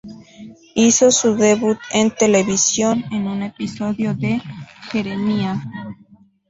[0.73, 4.41] Hizo su debut en televisión en un episodio de
[4.91, 5.61] "Jeremiah".